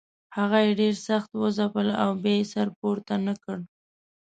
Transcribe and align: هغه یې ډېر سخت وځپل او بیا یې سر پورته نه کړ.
هغه 0.37 0.57
یې 0.65 0.71
ډېر 0.81 0.95
سخت 1.07 1.29
وځپل 1.41 1.87
او 2.03 2.09
بیا 2.23 2.35
یې 2.39 2.45
سر 2.53 2.67
پورته 2.79 3.15
نه 3.25 3.33
کړ. 3.43 3.57